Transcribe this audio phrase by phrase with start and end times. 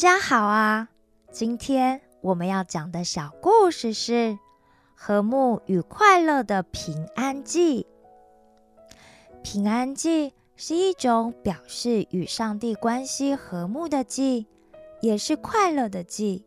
[0.00, 0.88] 大家好啊！
[1.30, 4.12] 今天我们要讲的小故事是
[4.94, 7.86] 《和睦与快乐的平安祭》。
[9.42, 14.46] 平安祭是一种表示与上帝关系和睦的祭，
[15.02, 16.46] 也是快乐的祭。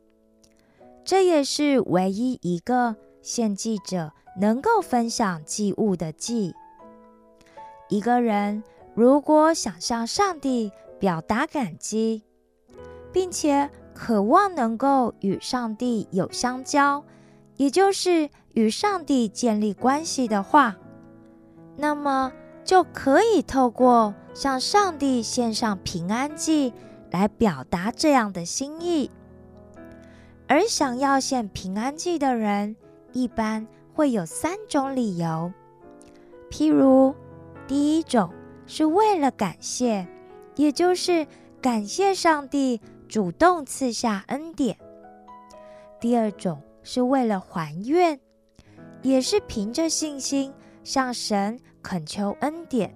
[1.05, 6.55] 这也是唯一一个献祭者能够分享祭物的祭。
[7.88, 8.63] 一个人
[8.95, 12.23] 如果想向上帝表达感激，
[13.13, 17.05] 并且渴望能够与上帝有相交，
[17.55, 20.76] 也就是与上帝建立关系的话，
[21.77, 22.34] 那么
[22.66, 26.73] 就可以透过向上帝献上平安祭
[27.12, 29.09] 来表达这样的心意。
[30.48, 32.75] 而想要献平安祭的人，
[33.11, 35.53] 一般会有三种理由，
[36.50, 37.16] 譬如。
[37.66, 38.30] 第一种
[38.67, 40.06] 是为了感谢，
[40.58, 41.25] 也就是
[41.61, 42.81] 感谢上帝
[43.14, 44.75] 主动赐下恩典；
[46.00, 48.19] 第二种是为了还愿，
[49.03, 50.52] 也是凭着信心
[50.83, 52.91] 向神恳求恩典。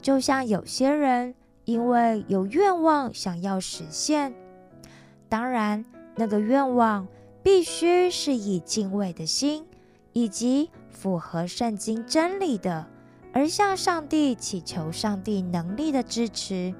[0.00, 1.34] 就像有些人
[1.66, 4.34] 因为有愿望想要实现，
[5.28, 5.84] 当然
[6.16, 7.06] 那个愿望
[7.42, 9.66] 必须是以敬畏的心
[10.14, 12.86] 以及符合圣经真理的。
[13.34, 16.74] 而向上帝祈求上帝能力的支持。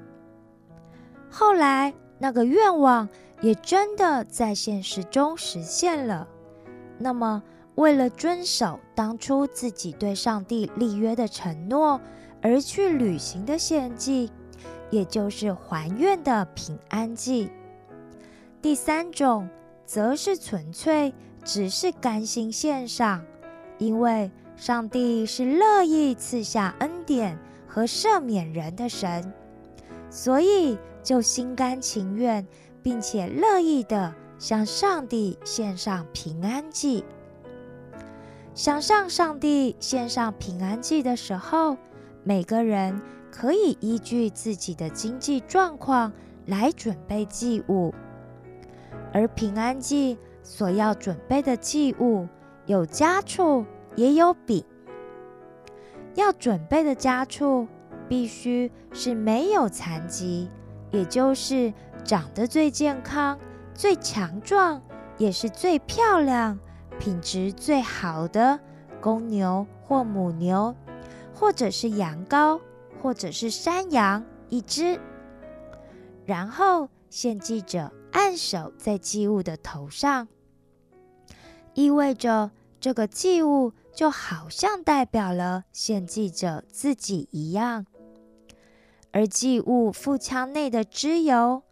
[1.29, 1.93] 后来，
[2.25, 3.07] 那个愿望
[3.39, 6.27] 也真的在现实中实现了。
[6.97, 7.43] 那么，
[7.75, 12.01] 为了遵守当初自己对上帝立约的承诺
[12.41, 14.31] 而去履行的献祭，
[14.89, 17.51] 也就是还愿的平安祭。
[18.59, 19.47] 第三种，
[19.85, 23.23] 则是纯粹只是甘心献上，
[23.77, 24.31] 因为。
[24.57, 27.37] 上帝是乐意赐下恩典
[27.67, 29.33] 和赦免人的神，
[30.09, 32.45] 所以就心甘情愿，
[32.83, 37.05] 并且乐意的向上帝献上平安祭。
[38.53, 41.77] 想向上帝献上平安祭的时候，
[42.23, 43.01] 每个人
[43.31, 46.11] 可以依据自己的经济状况
[46.47, 47.93] 来准备祭物，
[49.13, 52.27] 而平安祭所要准备的祭物
[52.65, 53.65] 有家畜。
[53.95, 54.61] 也有饼，
[56.15, 57.65] 要准备的家畜
[58.09, 60.49] 必须是没有残疾，
[60.91, 61.73] 也就是
[62.03, 63.39] 长得最健康、
[63.73, 64.81] 最强壮，
[65.17, 66.57] 也是最漂亮、
[66.99, 68.59] 品质最好的
[69.01, 70.75] 公牛或母牛，
[71.33, 72.59] 或者是羊羔，
[73.01, 74.99] 或者是山羊一只。
[76.25, 80.27] 然后献祭者按手在祭物的头上，
[81.73, 83.73] 意味着这个祭物。
[83.95, 87.85] 就好像代表了献祭者自己一样，
[89.15, 91.63] 而祭物腹腔内的脂油，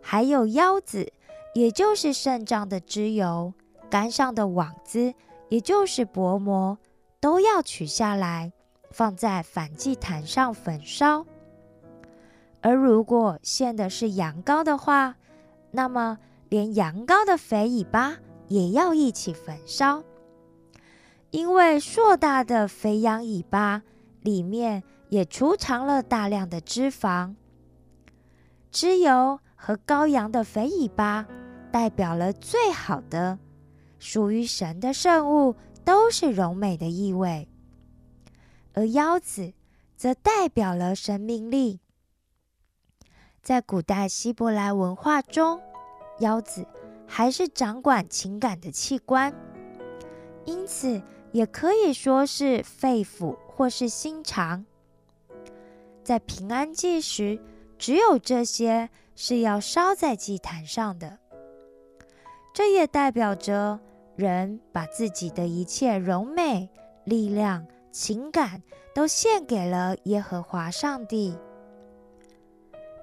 [0.00, 1.12] 还有腰子，
[1.52, 3.52] 也就是肾脏的脂油，
[3.90, 5.12] 肝上的网子，
[5.48, 6.78] 也就是薄膜，
[7.18, 8.52] 都要取下来，
[8.92, 11.26] 放在反祭坛上焚烧。
[12.60, 15.16] 而如果献的是羊羔的话，
[15.72, 16.16] 那么
[16.50, 20.04] 连羊羔的肥尾巴也要一起焚烧。
[21.32, 23.82] 因为硕大的肥羊尾巴
[24.22, 27.34] 里面也储藏了大量的脂肪，
[28.70, 31.26] 脂油和羔羊的肥尾巴
[31.70, 33.38] 代表了最好的
[33.98, 37.48] 属于神的圣物，都是柔美的意味；
[38.72, 39.52] 而腰子
[39.96, 41.80] 则代表了生命力。
[43.42, 45.60] 在古代希伯来文化中，
[46.20, 46.66] 腰子
[47.06, 49.34] 还是掌管情感的器官，
[50.44, 51.02] 因此。
[51.32, 54.64] 也可以说是肺腑或是心肠。
[56.02, 57.38] 在平安祭时，
[57.78, 61.18] 只有这些是要烧在祭坛上的。
[62.52, 63.78] 这也代表着
[64.16, 66.68] 人把自己的一切荣美、
[67.04, 68.62] 力量、情感
[68.94, 71.36] 都献给了耶和华上帝。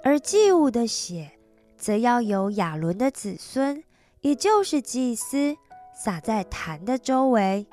[0.04, 1.32] 而祭物的血，
[1.78, 3.84] 则要由亚伦的子孙，
[4.22, 5.56] 也就是祭司，
[5.96, 7.66] 撒在坛的周围。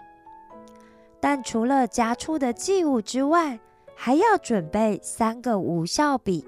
[1.29, 3.59] 但除了夹出的祭物之外，
[3.97, 6.47] 还要准备三个无效笔，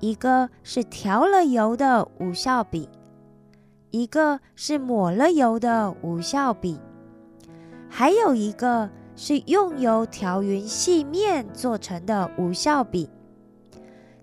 [0.00, 2.88] 一个是调了油的无效笔，
[3.92, 6.80] 一个是抹了油的无效笔，
[7.88, 13.08] 还有一个是用油调匀细面做成的无效笔，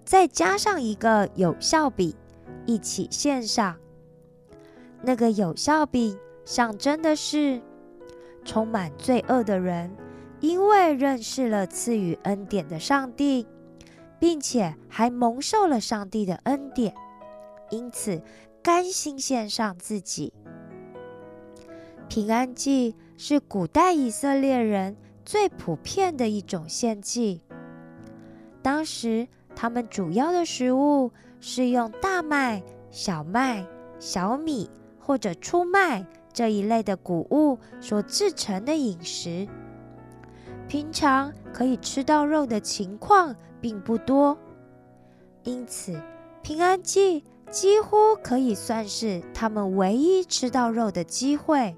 [0.03, 2.13] 再加上一个有效笔，
[2.65, 3.77] 一起献上。
[5.01, 7.61] 那个有效笔象征的是。
[8.44, 9.95] 充满罪恶的人，
[10.40, 13.48] 因为认识了赐予恩典的上帝，
[14.19, 16.94] 并且还蒙受了上帝的恩典，
[17.69, 18.22] 因此
[18.62, 20.34] 甘心献上自己。
[22.07, 24.95] 平安祭是古代以色列人
[25.25, 27.42] 最普遍的一种献祭。
[28.62, 32.62] 当时他们主要的食物是用大麦、
[32.92, 33.66] 小麦、
[34.00, 34.69] 小米
[35.00, 39.47] 或者粗麦这一类的谷物所制成的饮食。
[40.68, 44.38] 平常可以吃到肉的情况并不多，
[45.44, 46.01] 因此
[46.41, 51.75] 平安祭几乎可以算是他们唯一吃到肉的机会。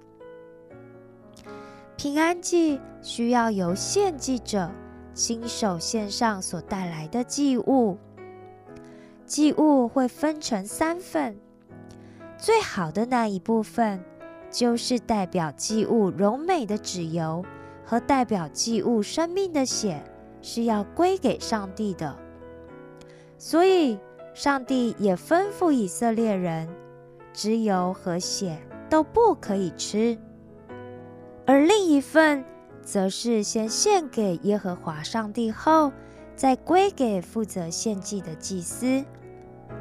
[1.97, 4.71] 平安祭需要由献祭者
[5.13, 7.97] 亲手献上所带来的祭物，
[9.25, 11.35] 祭物会分成三份，
[12.37, 14.03] 最好的那一部分
[14.55, 17.43] 就是代表祭物柔美的脂油。
[17.87, 20.03] 和代表祭物生命的血
[20.41, 22.17] 是要归给上帝的，
[23.37, 23.99] 所以
[24.33, 26.67] 上帝也吩咐以色列人，
[27.31, 28.57] 脂油和血
[28.89, 30.17] 都不可以吃。
[31.45, 32.43] 而另一份
[32.81, 35.91] 则是先献给耶和华上帝后，
[36.35, 39.05] 再归给负责献祭的祭司。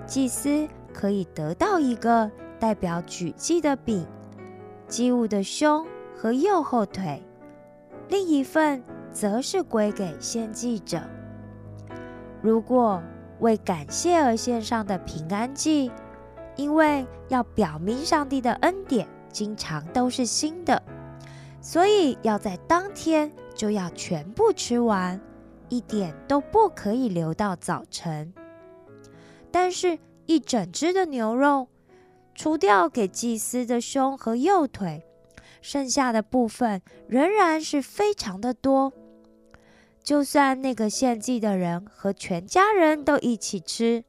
[0.07, 2.31] 祭司可以得到一个
[2.61, 4.07] 代表举祭的饼，
[4.89, 5.87] 祭物的胸
[6.17, 7.23] 和右后腿。
[8.09, 8.83] 另一份
[9.13, 11.01] 则是归给献祭者。
[12.43, 13.03] 如果
[13.41, 15.91] 为感谢而献上的平安祭，
[16.57, 20.83] 因为要表明上帝的恩典，经常都是新的，
[21.61, 25.21] 所以要在当天就要全部吃完，
[25.69, 28.33] 一点都不可以留到早晨。
[29.51, 31.69] 但是，一整只的牛肉，
[32.35, 35.05] 除掉给祭司的胸和右腿。
[35.63, 38.93] 剩下的部分仍然是非常的多，
[40.03, 44.05] 就算那个献祭的人和全家人都一起吃，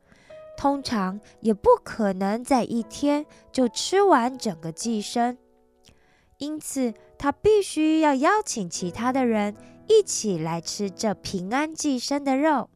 [0.58, 5.38] 通常也不可能在一天就吃完整个祭牲。
[6.38, 9.56] 因此，他必须要邀请其他的人
[9.88, 12.70] 一起来吃这平安祭牲的肉。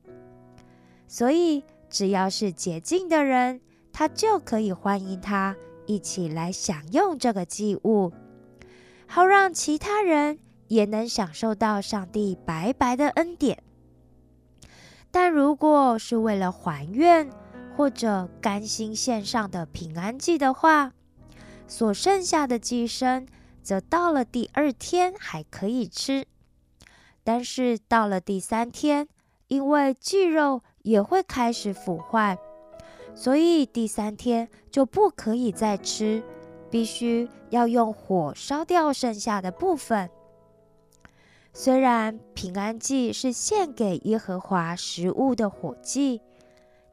[1.06, 3.60] 所以，只要是洁净的人，
[3.91, 5.56] 他就可以欢迎他
[5.86, 8.12] 一起来享用这个祭物。
[9.07, 13.63] 好让其他人也能享受到上帝白白的恩典。
[15.12, 17.30] 但如果是为了还愿
[17.75, 20.91] 或者甘心献上的平安祭的话，
[21.68, 23.27] 所剩下的祭牲
[23.63, 26.27] 则到了第二天还可以吃。
[27.24, 29.07] 但是到了第三天，
[29.47, 32.38] 因为祭肉也会开始腐坏，
[33.19, 36.24] 所以第三天就不可以再吃。
[36.71, 40.10] 必须要用火烧掉剩下的部分。
[41.51, 46.21] 虽然平安祭是献给耶和华食物的火祭，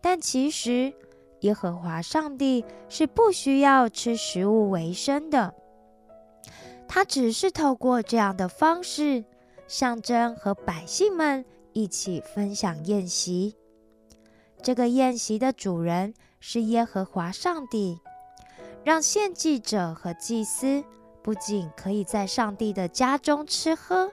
[0.00, 0.94] 但其实
[1.40, 5.54] 耶和华上帝是不需要吃食物为生的。
[6.88, 9.24] 他只是透过这样的方式，
[9.68, 11.44] 象征和百姓们
[11.74, 13.54] 一起分享宴席。
[14.62, 18.00] 这个宴席的主人是耶和华上帝。
[18.84, 20.84] 让献祭者和祭司
[21.20, 24.12] 不仅可以在上帝的家中吃喝，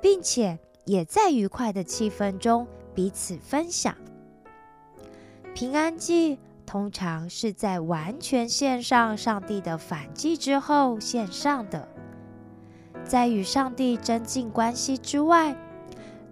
[0.00, 3.96] 并且也在愉快的气氛中彼此分享。
[5.54, 11.88] 平安祭通常是在完全献上上帝的反祭之后献上的。
[13.04, 15.56] 在与上帝增进关系之外，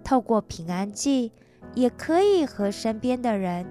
[0.01, 1.33] 透过平安祭，
[1.73, 3.65] 也可以和身边的人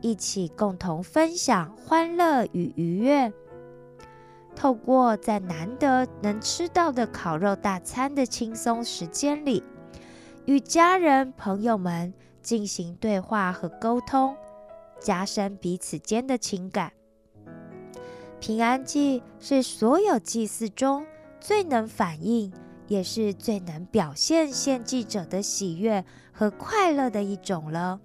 [0.00, 3.32] 一起共同分享欢乐与愉悦。
[4.54, 9.62] 透过在难得能吃到的烤肉大餐的轻松时间里，
[10.46, 14.34] 与家人朋友们进行对话和沟通，
[14.98, 16.92] 加深彼此间的情感。
[18.40, 21.04] 平安祭是所有祭祀中
[21.40, 22.52] 最能反映，
[22.88, 28.00] 也是最能表现献祭者的喜悦和快乐的一种了。